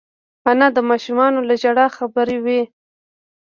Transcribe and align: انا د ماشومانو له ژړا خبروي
انا 0.49 0.67
د 0.73 0.77
ماشومانو 0.89 1.39
له 1.47 1.55
ژړا 1.61 1.87
خبروي 1.97 2.61